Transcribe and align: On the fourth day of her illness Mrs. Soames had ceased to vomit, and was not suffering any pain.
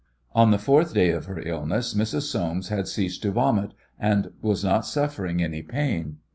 On 0.33 0.49
the 0.49 0.57
fourth 0.57 0.95
day 0.95 1.11
of 1.11 1.25
her 1.25 1.37
illness 1.43 1.93
Mrs. 1.93 2.23
Soames 2.23 2.69
had 2.69 2.87
ceased 2.87 3.21
to 3.21 3.29
vomit, 3.31 3.75
and 3.99 4.31
was 4.41 4.63
not 4.63 4.83
suffering 4.87 5.43
any 5.43 5.61
pain. 5.61 6.17